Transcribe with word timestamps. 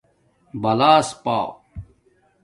بُلاس 0.61 1.07
پݳ 1.23 1.37